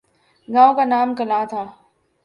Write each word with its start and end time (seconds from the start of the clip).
گاؤں 0.47 0.73
کا 0.77 0.83
نام 0.91 1.09
کلاں 1.17 1.43
تھا۔ 1.51 1.61